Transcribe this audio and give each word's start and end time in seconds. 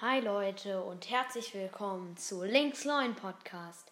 Hi 0.00 0.20
Leute 0.20 0.80
und 0.80 1.10
herzlich 1.10 1.52
willkommen 1.54 2.16
zu 2.16 2.44
Links 2.44 2.84
9 2.84 3.16
Podcast. 3.16 3.90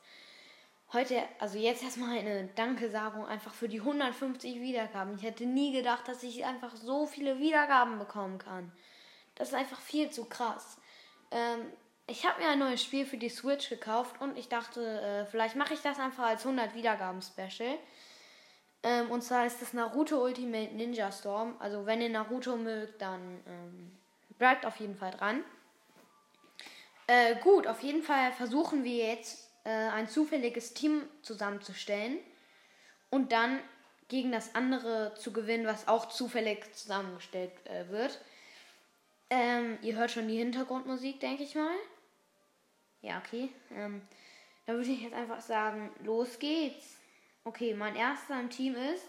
Heute, 0.92 1.20
also 1.40 1.58
jetzt 1.58 1.82
erstmal 1.82 2.16
eine 2.16 2.48
Danke-Sagung 2.54 3.26
einfach 3.26 3.52
für 3.52 3.68
die 3.68 3.80
150 3.80 4.60
Wiedergaben. 4.60 5.16
Ich 5.16 5.24
hätte 5.24 5.46
nie 5.46 5.72
gedacht, 5.72 6.06
dass 6.06 6.22
ich 6.22 6.44
einfach 6.44 6.76
so 6.76 7.06
viele 7.06 7.40
Wiedergaben 7.40 7.98
bekommen 7.98 8.38
kann. 8.38 8.70
Das 9.34 9.48
ist 9.48 9.54
einfach 9.54 9.80
viel 9.80 10.08
zu 10.08 10.26
krass. 10.26 10.78
Ähm, 11.32 11.66
ich 12.06 12.24
habe 12.24 12.40
mir 12.40 12.50
ein 12.50 12.60
neues 12.60 12.84
Spiel 12.84 13.04
für 13.04 13.18
die 13.18 13.28
Switch 13.28 13.68
gekauft 13.68 14.20
und 14.20 14.38
ich 14.38 14.48
dachte, 14.48 15.00
äh, 15.00 15.26
vielleicht 15.26 15.56
mache 15.56 15.74
ich 15.74 15.82
das 15.82 15.98
einfach 15.98 16.26
als 16.26 16.46
100 16.46 16.76
Wiedergaben-Special. 16.76 17.78
Ähm, 18.84 19.10
und 19.10 19.22
zwar 19.22 19.44
ist 19.44 19.60
das 19.60 19.72
Naruto 19.72 20.22
Ultimate 20.22 20.72
Ninja 20.72 21.10
Storm. 21.10 21.56
Also 21.58 21.84
wenn 21.84 22.00
ihr 22.00 22.10
Naruto 22.10 22.56
mögt, 22.56 23.02
dann 23.02 23.40
ähm, 23.48 23.98
bleibt 24.38 24.66
auf 24.66 24.76
jeden 24.76 24.94
Fall 24.94 25.10
dran. 25.10 25.42
Äh, 27.06 27.36
gut, 27.36 27.66
auf 27.66 27.82
jeden 27.82 28.02
Fall 28.02 28.32
versuchen 28.32 28.82
wir 28.82 29.06
jetzt 29.06 29.48
äh, 29.64 29.70
ein 29.70 30.08
zufälliges 30.08 30.74
Team 30.74 31.02
zusammenzustellen 31.22 32.18
und 33.10 33.32
dann 33.32 33.60
gegen 34.08 34.32
das 34.32 34.54
andere 34.54 35.14
zu 35.14 35.32
gewinnen, 35.32 35.66
was 35.66 35.88
auch 35.88 36.08
zufällig 36.08 36.72
zusammengestellt 36.74 37.52
äh, 37.64 37.88
wird. 37.88 38.20
Ähm, 39.30 39.78
ihr 39.82 39.96
hört 39.96 40.12
schon 40.12 40.28
die 40.28 40.36
Hintergrundmusik, 40.36 41.20
denke 41.20 41.42
ich 41.42 41.54
mal. 41.54 41.76
Ja, 43.02 43.18
okay. 43.24 43.50
Ähm, 43.72 44.02
dann 44.66 44.76
würde 44.76 44.90
ich 44.90 45.02
jetzt 45.02 45.14
einfach 45.14 45.40
sagen, 45.40 45.90
los 46.02 46.38
geht's. 46.38 46.96
Okay, 47.44 47.74
mein 47.74 47.96
erster 47.96 48.38
im 48.38 48.50
Team 48.50 48.74
ist. 48.74 49.08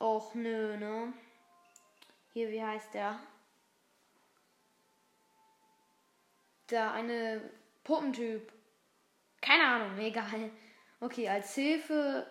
Och 0.00 0.34
nö, 0.34 0.76
ne? 0.76 1.12
Hier, 2.32 2.48
wie 2.50 2.62
heißt 2.62 2.94
der? 2.94 3.20
Da 6.72 6.90
eine 6.92 7.50
Puppentyp. 7.84 8.50
Keine 9.42 9.62
Ahnung, 9.62 9.98
egal. 9.98 10.50
Okay, 11.00 11.28
als 11.28 11.54
Hilfe 11.54 12.26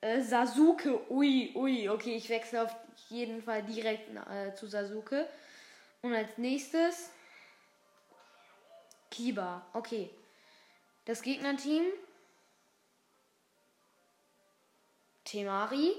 äh, 0.00 0.22
Sasuke. 0.22 1.10
Ui, 1.10 1.52
ui. 1.54 1.86
Okay, 1.90 2.16
ich 2.16 2.30
wechsle 2.30 2.62
auf 2.62 2.74
jeden 3.10 3.42
Fall 3.42 3.62
direkt 3.62 4.08
äh, 4.30 4.54
zu 4.54 4.66
Sasuke. 4.66 5.28
Und 6.00 6.14
als 6.14 6.38
nächstes 6.38 7.10
Kiba. 9.10 9.66
Okay. 9.74 10.08
Das 11.04 11.20
Gegnerteam 11.20 11.84
Temari. 15.24 15.94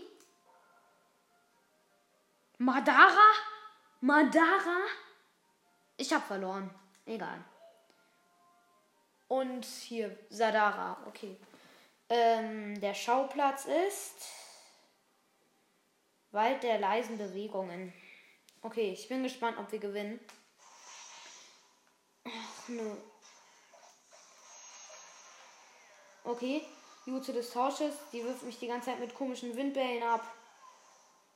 Madara? 2.57 3.29
Madara? 3.99 4.79
Ich 5.97 6.11
hab 6.11 6.25
verloren. 6.25 6.80
Egal. 7.11 7.43
Und 9.27 9.65
hier 9.65 10.17
Sadara. 10.29 10.97
Okay. 11.07 11.35
Ähm, 12.07 12.79
der 12.79 12.93
Schauplatz 12.93 13.65
ist 13.65 14.29
Wald 16.31 16.63
der 16.63 16.79
leisen 16.79 17.17
Bewegungen. 17.17 17.93
Okay, 18.61 18.91
ich 18.93 19.09
bin 19.09 19.23
gespannt, 19.23 19.57
ob 19.59 19.69
wir 19.73 19.79
gewinnen. 19.79 20.21
Ach, 22.23 22.69
nö. 22.69 22.95
Okay, 26.23 26.63
Jutze 27.05 27.33
des 27.33 27.51
Tausches, 27.51 27.95
die 28.13 28.23
wirft 28.23 28.43
mich 28.43 28.57
die 28.57 28.67
ganze 28.67 28.91
Zeit 28.91 28.99
mit 29.01 29.15
komischen 29.15 29.57
Windbällen 29.57 30.03
ab. 30.03 30.25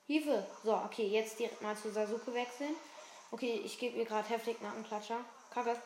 Hilfe! 0.07 0.47
So, 0.63 0.73
okay, 0.73 1.07
jetzt 1.07 1.37
direkt 1.37 1.61
mal 1.61 1.75
zu 1.75 1.91
Sasuke 1.91 2.33
wechseln. 2.33 2.75
Okay, 3.31 3.61
ich 3.65 3.77
gebe 3.77 3.97
ihr 3.97 4.05
gerade 4.05 4.29
heftig 4.29 4.61
Nackenklatscher. 4.61 5.19
Kacke. 5.49 5.81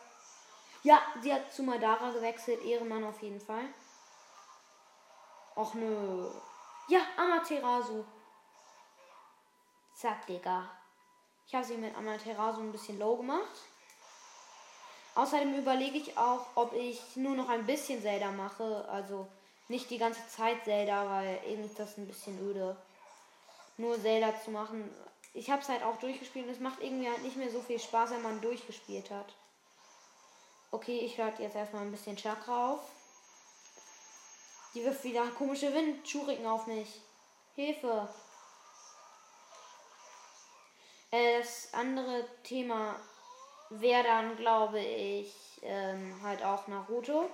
Ja, 0.82 1.02
sie 1.20 1.32
hat 1.32 1.52
zu 1.52 1.62
Madara 1.62 2.10
gewechselt. 2.10 2.64
Ehrenmann 2.64 3.04
auf 3.04 3.20
jeden 3.22 3.40
Fall. 3.40 3.64
Och 5.56 5.74
nö. 5.74 6.30
Ja, 6.88 7.00
Amaterasu. 7.16 8.04
Zack, 9.94 10.26
Digga. 10.26 10.70
Ich 11.46 11.54
habe 11.54 11.64
sie 11.64 11.76
mit 11.76 11.94
Amaterasu 11.96 12.60
ein 12.60 12.72
bisschen 12.72 12.98
low 12.98 13.16
gemacht. 13.16 13.44
Außerdem 15.14 15.54
überlege 15.58 15.98
ich 15.98 16.16
auch, 16.16 16.46
ob 16.54 16.72
ich 16.72 17.16
nur 17.16 17.34
noch 17.34 17.48
ein 17.48 17.66
bisschen 17.66 18.00
Zelda 18.00 18.30
mache. 18.30 18.88
Also 18.88 19.26
nicht 19.68 19.90
die 19.90 19.98
ganze 19.98 20.26
Zeit 20.28 20.64
Zelda, 20.64 21.08
weil 21.10 21.40
irgendwie 21.44 21.68
ist 21.68 21.78
das 21.78 21.98
ein 21.98 22.06
bisschen 22.06 22.38
öde. 22.48 22.76
Nur 23.76 24.00
Zelda 24.00 24.40
zu 24.40 24.50
machen. 24.50 24.90
Ich 25.34 25.50
habe 25.50 25.62
es 25.62 25.68
halt 25.68 25.82
auch 25.82 25.96
durchgespielt 25.98 26.46
und 26.46 26.52
es 26.52 26.60
macht 26.60 26.80
irgendwie 26.80 27.08
halt 27.08 27.22
nicht 27.22 27.36
mehr 27.36 27.50
so 27.50 27.60
viel 27.60 27.78
Spaß, 27.78 28.10
wenn 28.10 28.22
man 28.22 28.40
durchgespielt 28.40 29.10
hat. 29.10 29.34
Okay, 30.72 31.00
ich 31.00 31.16
lade 31.16 31.42
jetzt 31.42 31.56
erstmal 31.56 31.82
ein 31.82 31.90
bisschen 31.90 32.16
Chakra 32.16 32.72
auf. 32.72 32.80
Die 34.72 34.84
wirft 34.84 35.02
wieder 35.02 35.26
komische 35.30 35.74
Windschuriken 35.74 36.46
auf 36.46 36.66
mich. 36.66 37.00
Hilfe. 37.56 38.08
Äh, 41.10 41.40
das 41.40 41.74
andere 41.74 42.24
Thema 42.44 42.94
wäre 43.70 44.04
dann, 44.04 44.36
glaube 44.36 44.78
ich, 44.78 45.34
ähm, 45.62 46.20
halt 46.22 46.42
auch 46.44 46.68
Naruto. 46.68 47.28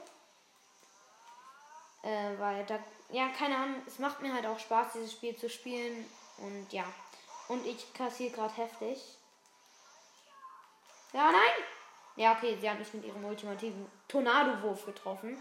Äh, 2.03 2.39
weil 2.39 2.65
da, 2.65 2.79
ja, 3.11 3.29
keine 3.29 3.57
Ahnung, 3.57 3.83
es 3.87 3.99
macht 3.99 4.23
mir 4.23 4.33
halt 4.33 4.47
auch 4.47 4.59
Spaß, 4.59 4.95
dieses 4.95 5.13
Spiel 5.13 5.37
zu 5.37 5.51
spielen. 5.51 6.11
Und 6.39 6.73
ja. 6.73 6.85
Und 7.49 7.67
ich 7.67 7.93
kassiere 7.93 8.35
gerade 8.35 8.57
heftig. 8.57 8.99
Ja, 11.13 11.31
nein! 11.31 11.76
Ja, 12.17 12.33
okay, 12.33 12.57
sie 12.59 12.69
hat 12.69 12.79
mich 12.79 12.93
mit 12.95 13.05
ihrem 13.05 13.25
ultimativen 13.25 13.91
Tornado-Wurf 14.09 14.87
getroffen. 14.87 15.41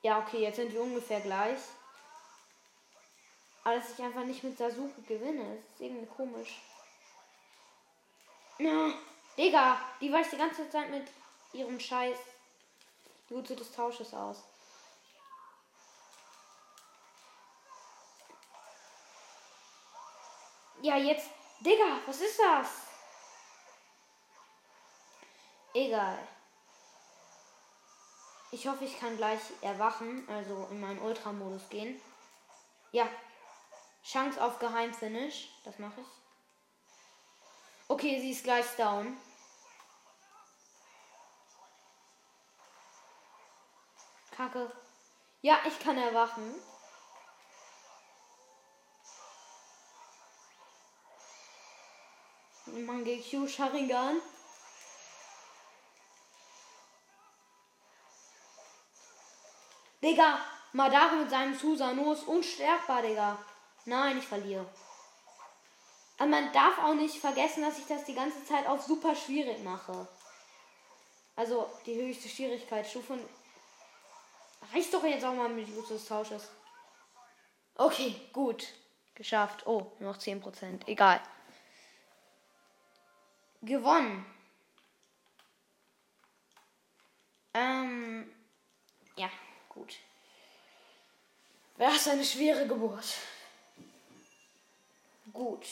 Ja, 0.00 0.18
okay, 0.18 0.42
jetzt 0.42 0.56
sind 0.56 0.72
wir 0.72 0.82
ungefähr 0.82 1.20
gleich. 1.20 1.60
Aber 3.64 3.76
dass 3.76 3.92
ich 3.92 4.02
einfach 4.02 4.24
nicht 4.24 4.42
mit 4.42 4.56
Sasuke 4.56 5.02
gewinne, 5.02 5.58
ist 5.58 5.80
irgendwie 5.80 6.06
komisch. 6.06 6.62
Ja, 8.58 8.92
Digga, 9.36 9.78
die 10.00 10.12
weicht 10.12 10.32
die 10.32 10.36
ganze 10.36 10.68
Zeit 10.70 10.90
mit 10.90 11.06
ihrem 11.52 11.78
Scheiß 11.78 12.18
Jutsu 13.28 13.54
des 13.54 13.72
Tausches 13.72 14.12
aus. 14.14 14.42
Ja, 20.80 20.96
jetzt. 20.96 21.30
Digga, 21.60 22.00
was 22.06 22.20
ist 22.20 22.38
das? 22.40 22.91
Egal. 25.74 26.18
Ich 28.50 28.66
hoffe, 28.68 28.84
ich 28.84 29.00
kann 29.00 29.16
gleich 29.16 29.40
erwachen, 29.62 30.28
also 30.28 30.68
in 30.70 30.80
meinen 30.80 31.00
Ultra-Modus 31.00 31.68
gehen. 31.70 32.00
Ja. 32.92 33.08
Chance 34.04 34.42
auf 34.42 34.58
Geheimfinish. 34.58 35.48
Das 35.64 35.78
mache 35.78 36.00
ich. 36.00 36.06
Okay, 37.88 38.20
sie 38.20 38.32
ist 38.32 38.44
gleich 38.44 38.66
down. 38.76 39.16
Kacke. 44.36 44.70
Ja, 45.40 45.58
ich 45.66 45.78
kann 45.78 45.96
erwachen. 45.96 46.54
Mangekyo 52.66 53.46
Sharingan. 53.46 54.20
Digga, 60.02 60.40
Madara 60.72 61.14
mit 61.14 61.30
seinem 61.30 61.54
Susanoo 61.54 62.12
ist 62.12 62.26
unstärkbar, 62.26 63.02
Digga. 63.02 63.38
Nein, 63.84 64.18
ich 64.18 64.26
verliere. 64.26 64.66
Aber 66.18 66.28
man 66.28 66.52
darf 66.52 66.78
auch 66.78 66.94
nicht 66.94 67.16
vergessen, 67.16 67.62
dass 67.62 67.78
ich 67.78 67.86
das 67.86 68.04
die 68.04 68.14
ganze 68.14 68.44
Zeit 68.44 68.66
auf 68.66 68.82
super 68.82 69.14
schwierig 69.14 69.62
mache. 69.62 70.06
Also 71.36 71.70
die 71.86 71.94
höchste 71.94 72.28
Schwierigkeitsstufe. 72.28 73.18
Reicht 74.72 74.92
doch 74.94 75.04
jetzt 75.04 75.24
auch 75.24 75.34
mal 75.34 75.48
mit 75.48 75.68
Jutsu 75.68 75.94
des 75.94 76.06
Tausches. 76.06 76.48
Okay, 77.74 78.14
gut. 78.32 78.66
Geschafft. 79.14 79.66
Oh, 79.66 79.92
nur 79.98 80.12
noch 80.12 80.18
10%. 80.18 80.86
Egal. 80.86 81.20
Gewonnen. 83.62 84.24
Ähm, 87.54 88.32
ja. 89.16 89.30
Gut. 89.74 89.96
Wäre 91.76 91.92
es 91.92 92.06
eine 92.08 92.24
schwere 92.24 92.66
Geburt. 92.66 93.16
Gut. 95.32 95.66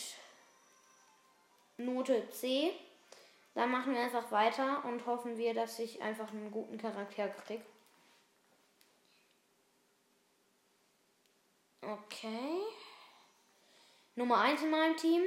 Note 1.77 2.29
C. 2.31 2.73
Dann 3.55 3.71
machen 3.71 3.95
wir 3.95 4.01
einfach 4.01 4.31
weiter 4.31 4.85
und 4.85 5.05
hoffen 5.07 5.37
wir, 5.37 5.55
dass 5.55 5.79
ich 5.79 6.01
einfach 6.01 6.31
einen 6.31 6.51
guten 6.51 6.79
Charakter 6.79 7.29
kriege. 7.29 7.65
Okay. 11.83 12.63
Nummer 14.15 14.39
1 14.39 14.63
in 14.63 14.71
meinem 14.71 14.97
Team. 14.97 15.23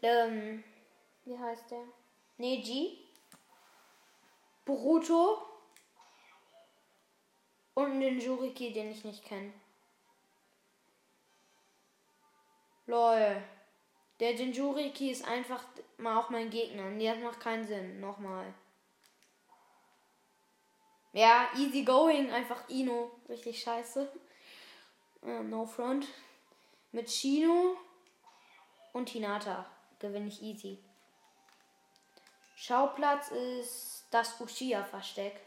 Ähm, 0.00 0.64
wie 1.24 1.38
heißt 1.38 1.70
der? 1.70 1.84
Neji. 2.38 2.98
Boruto. 4.64 5.51
Und 7.74 8.00
den 8.00 8.20
Juriki, 8.20 8.72
den 8.72 8.90
ich 8.90 9.04
nicht 9.04 9.24
kenne. 9.24 9.52
Lol. 12.86 13.42
Der 14.20 14.34
Jinjuriki 14.34 15.10
ist 15.10 15.26
einfach 15.26 15.64
mal 15.96 16.18
auch 16.18 16.30
mein 16.30 16.50
Gegner. 16.50 16.90
Nee, 16.90 17.08
das 17.08 17.18
macht 17.18 17.40
keinen 17.40 17.66
Sinn. 17.66 18.00
Nochmal. 18.00 18.52
Ja, 21.12 21.50
easy 21.56 21.82
going, 21.84 22.30
einfach 22.30 22.68
Ino. 22.68 23.10
Richtig 23.28 23.62
scheiße. 23.62 24.10
Uh, 25.22 25.42
no 25.42 25.66
front. 25.66 26.06
Mit 26.92 27.10
Shino 27.10 27.76
und 28.92 29.08
Hinata 29.08 29.66
gewinne 29.98 30.28
ich 30.28 30.42
easy. 30.42 30.78
Schauplatz 32.56 33.30
ist 33.30 34.06
das 34.10 34.40
Uchiha-Versteck. 34.40 35.40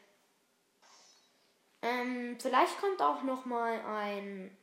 Ähm, 1.86 2.36
vielleicht 2.42 2.80
kommt 2.82 3.00
auch 3.00 3.22
noch 3.22 3.46
mal 3.46 3.80
ein 3.86 4.58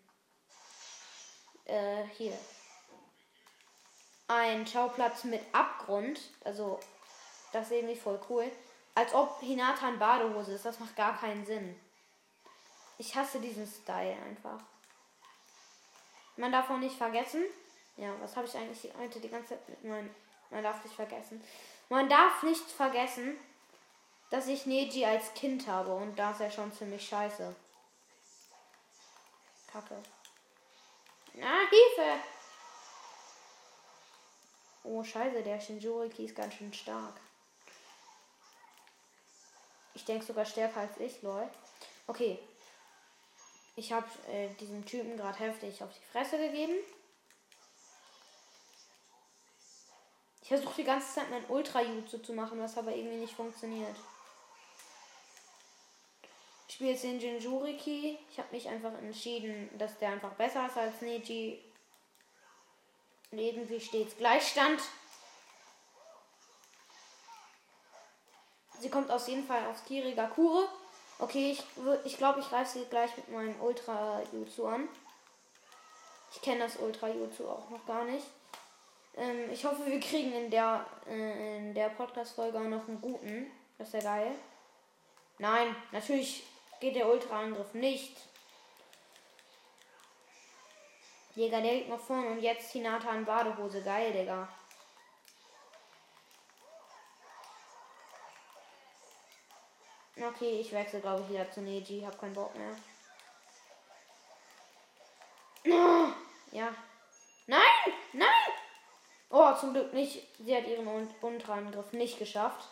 äh, 1.66 2.02
hier 2.16 2.36
ein 4.26 4.66
Schauplatz 4.66 5.22
mit 5.22 5.40
Abgrund. 5.52 6.20
Also 6.42 6.80
das 7.52 7.66
ist 7.66 7.72
irgendwie 7.72 7.94
voll 7.94 8.20
cool. 8.28 8.50
Als 8.96 9.14
ob 9.14 9.38
Hinata 9.40 9.88
in 9.88 10.00
Badehose 10.00 10.54
ist. 10.54 10.64
Das 10.64 10.80
macht 10.80 10.96
gar 10.96 11.16
keinen 11.16 11.46
Sinn. 11.46 11.78
Ich 12.98 13.14
hasse 13.14 13.38
diesen 13.38 13.68
Style 13.68 14.16
einfach. 14.26 14.58
Man 16.36 16.50
darf 16.50 16.70
auch 16.70 16.78
nicht 16.78 16.96
vergessen. 16.96 17.44
Ja, 17.96 18.12
was 18.20 18.34
habe 18.34 18.48
ich 18.48 18.56
eigentlich 18.56 18.92
heute 18.98 19.20
die 19.20 19.28
ganze 19.28 19.50
Zeit 19.50 19.68
mit 19.68 19.84
meinem. 19.84 20.10
Man 20.50 20.64
darf 20.64 20.82
nicht 20.82 20.96
vergessen. 20.96 21.40
Man 21.88 22.08
darf 22.08 22.42
nicht 22.42 22.68
vergessen, 22.68 23.38
dass 24.32 24.46
ich 24.46 24.64
Neji 24.64 25.04
als 25.04 25.34
Kind 25.34 25.66
habe. 25.66 25.94
Und 25.94 26.18
da 26.18 26.30
ist 26.30 26.40
er 26.40 26.50
schon 26.50 26.72
ziemlich 26.72 27.06
scheiße. 27.06 27.54
Kacke. 29.70 30.02
Na, 31.34 31.60
Hilfe! 31.68 32.18
Oh, 34.84 35.04
scheiße, 35.04 35.42
der 35.42 35.60
Shinjuriki 35.60 36.24
ist 36.24 36.34
ganz 36.34 36.54
schön 36.54 36.72
stark. 36.72 37.20
Ich 39.92 40.06
denke 40.06 40.24
sogar 40.24 40.46
stärker 40.46 40.80
als 40.80 40.96
ich, 40.98 41.20
lol. 41.20 41.48
Okay. 42.06 42.38
Ich 43.76 43.92
habe 43.92 44.06
äh, 44.28 44.48
diesem 44.54 44.84
Typen 44.86 45.18
gerade 45.18 45.38
heftig 45.38 45.82
auf 45.82 45.90
die 45.92 46.10
Fresse 46.10 46.38
gegeben. 46.38 46.74
Ich 50.40 50.48
versuche 50.48 50.74
die 50.76 50.84
ganze 50.84 51.14
Zeit 51.14 51.30
mein 51.30 51.44
Ultra-Jutsu 51.50 52.18
zu 52.18 52.32
machen, 52.32 52.58
was 52.58 52.78
aber 52.78 52.94
irgendwie 52.94 53.18
nicht 53.18 53.34
funktioniert. 53.34 53.96
Ich 56.68 56.74
spiele 56.74 56.90
jetzt 56.90 57.04
den 57.04 57.20
Jinjuriki. 57.20 58.18
Ich 58.30 58.38
habe 58.38 58.48
mich 58.52 58.68
einfach 58.68 58.92
entschieden, 58.98 59.68
dass 59.78 59.98
der 59.98 60.10
einfach 60.10 60.32
besser 60.32 60.66
ist 60.66 60.76
als 60.76 61.00
Neji. 61.00 61.62
Irgendwie 63.30 63.80
steht 63.80 64.16
Gleichstand. 64.18 64.80
Sie 68.80 68.90
kommt 68.90 69.10
auf 69.10 69.26
jeden 69.28 69.46
Fall 69.46 69.64
aus 69.66 69.84
Kirigakure. 69.84 70.68
Okay, 71.18 71.52
ich, 71.52 71.62
ich 72.04 72.18
glaube, 72.18 72.40
ich 72.40 72.48
greife 72.48 72.78
sie 72.78 72.84
gleich 72.86 73.16
mit 73.16 73.30
meinem 73.30 73.60
Ultra 73.60 74.20
Jutsu 74.32 74.66
an. 74.66 74.88
Ich 76.34 76.42
kenne 76.42 76.60
das 76.60 76.76
Ultra 76.78 77.08
Jutsu 77.08 77.48
auch 77.48 77.70
noch 77.70 77.86
gar 77.86 78.04
nicht. 78.04 78.26
Ähm, 79.16 79.50
ich 79.52 79.64
hoffe, 79.64 79.86
wir 79.86 80.00
kriegen 80.00 80.32
in 80.32 80.50
der, 80.50 80.84
äh, 81.06 81.72
der 81.72 81.90
Podcast-Folge 81.90 82.58
auch 82.58 82.64
noch 82.64 82.88
einen 82.88 83.00
guten. 83.00 83.50
Das 83.78 83.88
ist 83.88 83.94
ja 83.94 84.00
geil. 84.00 84.32
Nein, 85.38 85.76
natürlich 85.92 86.44
geht 86.82 86.96
der 86.96 87.08
Ultra-Angriff 87.08 87.74
nicht. 87.74 88.16
Jäger, 91.36 91.62
der 91.62 91.74
liegt 91.74 91.88
noch 91.88 92.00
vorne 92.00 92.26
und 92.26 92.40
jetzt 92.40 92.72
Hinata 92.72 93.14
in 93.14 93.24
Badehose. 93.24 93.82
Geil, 93.82 94.12
Digga. 94.12 94.48
Okay, 100.16 100.60
ich 100.60 100.72
wechsle, 100.72 101.00
glaube 101.00 101.22
ich, 101.22 101.30
wieder 101.30 101.50
zu 101.50 101.62
Neji. 101.62 102.02
Hab 102.02 102.20
keinen 102.20 102.34
Bock 102.34 102.52
mehr. 102.56 102.76
Ja. 106.50 106.74
Nein! 107.46 107.92
Nein! 108.12 108.28
Oh, 109.30 109.54
zum 109.54 109.72
Glück 109.72 109.92
nicht. 109.94 110.26
Sie 110.38 110.54
hat 110.54 110.66
ihren 110.66 110.86
Unterangriff 111.20 111.92
nicht 111.92 112.18
geschafft. 112.18 112.68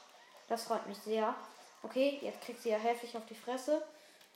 Das 0.49 0.65
freut 0.65 0.87
mich 0.87 0.99
sehr. 0.99 1.35
Okay, 1.83 2.19
jetzt 2.21 2.43
kriegt 2.43 2.61
sie 2.61 2.71
ja 2.71 2.77
heftig 2.77 3.17
auf 3.17 3.25
die 3.27 3.35
Fresse. 3.35 3.83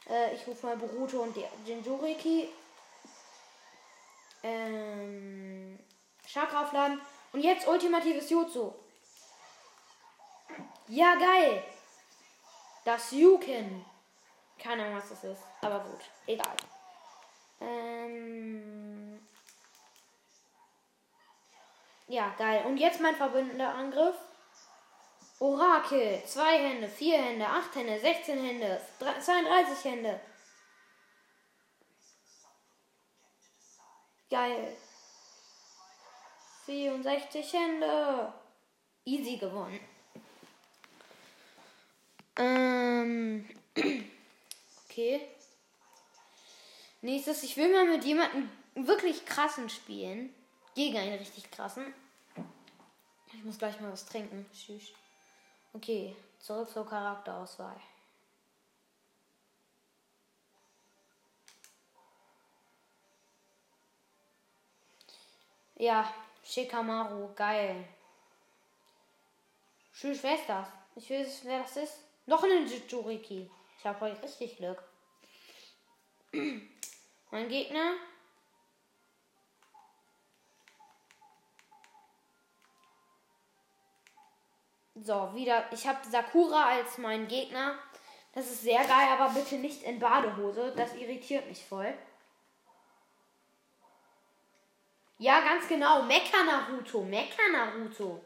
Äh, 0.08 0.34
ich 0.34 0.46
rufe 0.46 0.66
mal 0.66 0.76
Boruto 0.76 1.22
und 1.22 1.34
die 1.36 1.44
Jinjuriki. 1.64 2.48
Ähm, 4.42 5.78
Chakra 6.26 6.64
aufladen. 6.64 7.00
Und 7.32 7.40
jetzt 7.40 7.66
ultimatives 7.66 8.30
Jutsu. 8.30 8.72
Ja, 10.88 11.14
geil. 11.16 11.62
Das 12.84 13.10
Yuken. 13.12 13.84
Keine 14.58 14.84
Ahnung, 14.84 14.98
was 14.98 15.08
das 15.08 15.24
ist. 15.24 15.42
Aber 15.62 15.80
gut. 15.80 16.00
Egal. 16.26 16.56
Ähm. 17.60 19.26
Ja, 22.06 22.34
geil. 22.36 22.64
Und 22.66 22.76
jetzt 22.76 23.00
mein 23.00 23.16
verbündeter 23.16 23.74
Angriff. 23.74 24.16
Orakel. 25.40 26.22
Zwei 26.26 26.58
Hände, 26.58 26.88
vier 26.88 27.18
Hände, 27.18 27.46
acht 27.46 27.74
Hände, 27.74 27.98
16 27.98 28.38
Hände, 28.42 28.80
32 28.98 29.84
Hände. 29.84 30.20
Geil. 34.30 34.76
64 36.66 37.52
Hände. 37.52 38.32
Easy 39.04 39.36
gewonnen. 39.36 39.80
Ähm. 42.36 43.48
Okay. 44.96 45.20
Nächstes, 47.02 47.42
ich 47.42 47.56
will 47.56 47.72
mal 47.72 47.84
mit 47.84 48.04
jemandem 48.04 48.48
wirklich 48.76 49.26
krassen 49.26 49.68
spielen. 49.68 50.32
Gegen 50.76 50.96
einen 50.96 51.18
richtig 51.18 51.50
krassen. 51.50 51.92
Ich 53.32 53.42
muss 53.42 53.58
gleich 53.58 53.80
mal 53.80 53.90
was 53.90 54.06
trinken. 54.06 54.46
Tschüss. 54.54 54.92
Okay, 55.74 56.14
zurück 56.38 56.70
zur 56.70 56.86
Charakterauswahl. 56.88 57.76
Ja, 65.76 66.14
Shikamaru, 66.44 67.34
geil. 67.34 67.88
Tschüss, 69.92 70.22
wer 70.22 70.36
ist 70.36 70.48
das? 70.48 70.68
Ich 70.94 71.10
weiß, 71.10 71.40
wer 71.44 71.62
das 71.62 71.76
ist. 71.76 71.98
Noch 72.26 72.44
ein 72.44 72.70
Juriki. 72.88 73.50
Ich 73.78 73.84
habe 73.84 74.00
heute 74.00 74.22
richtig 74.22 74.56
Glück. 74.56 74.80
mein 77.32 77.48
Gegner. 77.48 77.94
So, 85.04 85.34
wieder. 85.34 85.70
Ich 85.70 85.86
habe 85.86 85.98
Sakura 86.08 86.64
als 86.70 86.96
meinen 86.96 87.28
Gegner. 87.28 87.78
Das 88.32 88.46
ist 88.46 88.62
sehr 88.62 88.82
geil, 88.84 89.08
aber 89.12 89.34
bitte 89.34 89.56
nicht 89.56 89.82
in 89.82 89.98
Badehose. 89.98 90.72
Das 90.74 90.94
irritiert 90.94 91.46
mich 91.46 91.62
voll. 91.62 91.92
Ja, 95.18 95.40
ganz 95.40 95.68
genau. 95.68 96.02
Mecha 96.02 96.42
Naruto. 96.42 97.02
Mecha 97.02 97.42
Naruto. 97.52 98.24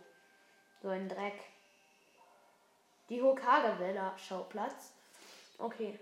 So 0.81 0.89
ein 0.89 1.09
Dreck. 1.09 1.41
Die 3.09 3.21
Hokage-Welle 3.21 4.13
Schauplatz. 4.17 4.93
Okay. 5.59 5.99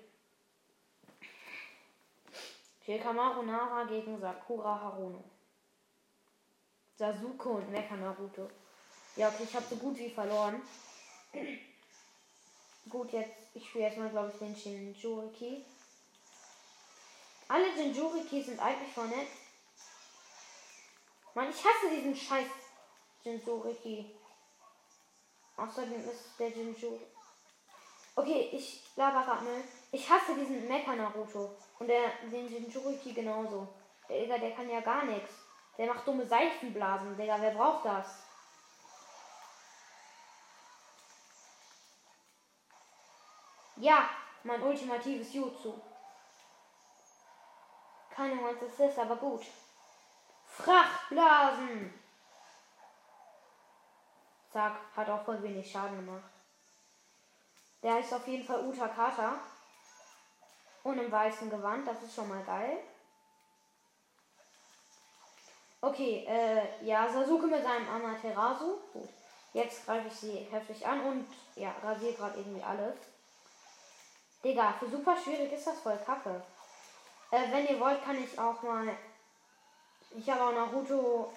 Shikamaru 2.84 3.42
Nara 3.44 3.84
gegen 3.84 4.20
Sakura 4.20 4.78
Haruno. 4.78 5.24
Sasuke 6.96 7.48
und 7.48 7.70
Mecha 7.70 7.96
Naruto. 7.96 8.50
Ja, 9.16 9.28
okay, 9.28 9.44
ich 9.44 9.54
habe 9.54 9.64
so 9.68 9.76
gut 9.76 9.96
wie 9.96 10.10
verloren. 10.10 10.60
gut, 12.90 13.12
jetzt, 13.12 13.32
ich 13.54 13.66
spiele 13.66 13.84
erstmal, 13.84 14.10
glaube 14.10 14.30
ich, 14.32 14.38
den 14.38 14.54
Shinjuriki. 14.54 15.64
Alle 17.48 17.68
Jinjuriki 17.74 18.42
sind 18.42 18.60
eigentlich 18.60 18.92
voll 18.92 19.08
nett. 19.08 19.28
Mann, 21.34 21.48
ich 21.48 21.64
hasse 21.64 21.94
diesen 21.94 22.14
scheiß 22.14 22.46
Jinjuriki. 23.24 24.14
Außerdem 25.56 26.10
ist 26.10 26.38
der 26.38 26.50
Jinju. 26.50 26.98
Okay, 28.14 28.50
ich 28.52 28.82
laber 28.96 29.24
grad 29.24 29.42
mal. 29.42 29.62
Ich 29.92 30.08
hasse 30.10 30.34
diesen 30.34 30.68
Mecha 30.68 30.94
Naruto. 30.94 31.56
Und 31.78 31.88
der, 31.88 32.10
den 32.30 32.48
Jinjuriki 32.48 33.12
genauso. 33.12 33.68
Der, 34.08 34.38
der 34.38 34.50
kann 34.52 34.68
ja 34.68 34.80
gar 34.80 35.04
nichts. 35.04 35.32
Der 35.78 35.86
macht 35.86 36.06
dumme 36.06 36.26
Seifenblasen, 36.26 37.16
Digga. 37.16 37.40
Wer 37.40 37.52
braucht 37.52 37.86
das? 37.86 38.25
Ja, 43.76 44.08
mein 44.42 44.62
ultimatives 44.62 45.34
Jutsu. 45.34 45.74
Keine 48.10 48.32
Ahnung, 48.32 48.46
was 48.46 48.60
das 48.78 48.90
ist, 48.90 48.98
aber 48.98 49.16
gut. 49.16 49.44
Frachtblasen! 50.46 51.92
Zack, 54.50 54.76
hat 54.96 55.10
auch 55.10 55.22
voll 55.22 55.42
wenig 55.42 55.70
Schaden 55.70 55.96
gemacht. 55.96 56.30
Der 57.82 57.94
heißt 57.94 58.14
auf 58.14 58.26
jeden 58.26 58.44
Fall 58.44 58.66
Utakata. 58.66 59.38
Und 60.82 60.98
im 60.98 61.12
weißen 61.12 61.50
Gewand, 61.50 61.86
das 61.86 62.02
ist 62.02 62.14
schon 62.14 62.28
mal 62.28 62.42
geil. 62.44 62.78
Okay, 65.80 66.24
äh, 66.26 66.84
ja, 66.84 67.06
Sasuke 67.08 67.46
mit 67.48 67.62
seinem 67.62 67.88
Amaterasu. 67.88 68.78
Gut. 68.92 69.08
Jetzt 69.52 69.84
greife 69.84 70.08
ich 70.08 70.14
sie 70.14 70.48
heftig 70.50 70.86
an 70.86 71.00
und 71.04 71.26
ja, 71.54 71.74
rasiere 71.82 72.14
gerade 72.14 72.38
irgendwie 72.38 72.62
alles. 72.62 72.96
Digga, 74.44 74.72
für 74.78 74.88
super 74.88 75.16
schwierig 75.16 75.52
ist 75.52 75.66
das 75.66 75.80
voll 75.80 75.98
kacke. 76.04 76.44
Äh, 77.30 77.50
wenn 77.50 77.66
ihr 77.66 77.80
wollt, 77.80 78.02
kann 78.04 78.22
ich 78.22 78.38
auch 78.38 78.62
mal. 78.62 78.96
Ich 80.16 80.30
habe 80.30 80.44
auch 80.44 80.52
Naruto, 80.52 81.32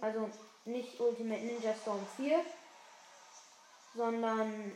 also 0.00 0.30
nicht 0.64 0.98
Ultimate 0.98 1.42
Ninja 1.42 1.74
Storm 1.74 2.04
4, 2.16 2.44
sondern 3.94 4.72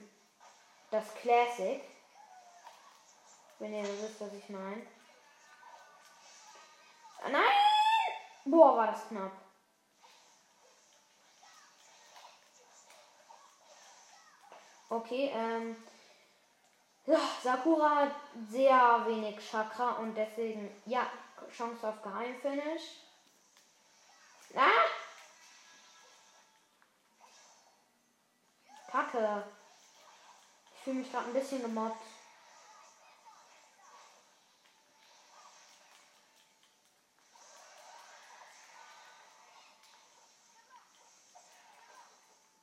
das 0.91 1.15
Classic. 1.15 1.83
Wenn 3.59 3.75
ihr 3.75 3.83
wisst, 3.83 4.21
was 4.21 4.33
ich 4.33 4.49
meine. 4.49 4.87
Nein! 7.31 7.43
Boah, 8.45 8.77
war 8.77 8.87
das 8.89 9.09
knapp. 9.09 9.33
Okay, 14.91 15.33
ähm. 15.35 15.77
Ja, 17.07 17.21
Sakura 17.43 17.97
hat 17.97 18.15
sehr 18.49 19.05
wenig 19.07 19.39
Chakra 19.39 19.91
und 19.97 20.15
deswegen, 20.15 20.83
ja, 20.87 21.07
Chance 21.55 21.87
auf 21.87 22.01
Geheimfinish. 22.03 22.83
Ah! 24.57 24.89
Kacke. 28.91 29.45
Ich 30.77 30.83
fühle 30.83 30.97
mich 31.01 31.13
gerade 31.13 31.27
ein 31.27 31.35
bisschen 31.35 31.61
gemobbt. 31.61 32.01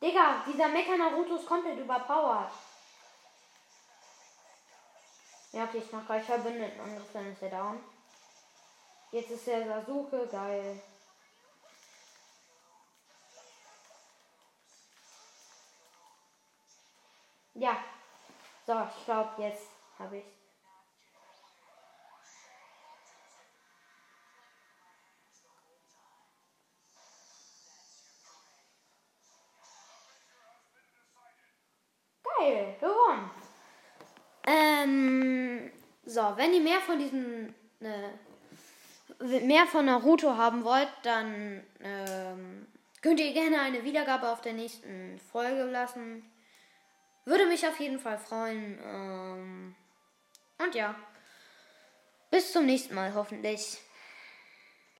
Digga, 0.01 0.43
dieser 0.48 0.69
Mecha 0.69 0.98
Naruto 0.98 1.36
ist 1.36 1.45
komplett 1.45 1.77
überpowered. 1.77 2.51
Ja, 5.53 5.65
okay, 5.65 5.79
ich 5.79 5.91
mach 5.91 6.05
gleich 6.05 6.24
verbündeten 6.24 6.79
Angriff, 6.79 7.12
dann 7.12 7.31
ist 7.31 7.41
er 7.41 7.50
down. 7.50 7.84
Jetzt 9.12 9.31
ist 9.31 9.48
der 9.48 9.65
Sasuke, 9.65 10.25
geil. 10.31 10.81
Ja. 17.53 17.84
So, 18.65 18.74
ich 18.98 19.05
glaube, 19.05 19.41
jetzt 19.41 19.67
habe 20.00 20.17
ich. 20.17 20.25
Geil, 32.24 32.77
gewonnen. 32.79 33.40
Ähm, 34.51 35.72
so, 36.05 36.22
wenn 36.36 36.53
ihr 36.53 36.62
mehr 36.62 36.81
von 36.81 37.00
diesem, 37.00 37.53
äh, 37.79 39.39
mehr 39.41 39.65
von 39.67 39.86
Naruto 39.86 40.36
haben 40.36 40.63
wollt, 40.63 40.89
dann 41.03 41.63
ähm, 41.81 42.67
könnt 43.01 43.20
ihr 43.20 43.31
gerne 43.34 43.62
eine 43.62 43.84
Wiedergabe 43.84 44.29
auf 44.29 44.41
der 44.41 44.53
nächsten 44.53 45.20
Folge 45.31 45.63
lassen. 45.63 46.29
Würde 47.25 47.46
mich 47.46 47.65
auf 47.67 47.79
jeden 47.79 48.00
Fall 48.00 48.17
freuen. 48.17 48.79
Ähm, 48.84 49.75
und 50.58 50.75
ja, 50.75 50.96
bis 52.29 52.51
zum 52.51 52.65
nächsten 52.65 52.96
Mal 52.96 53.13
hoffentlich. 53.13 53.79